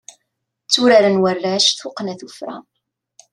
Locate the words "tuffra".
2.19-2.55